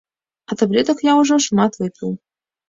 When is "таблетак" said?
0.61-1.03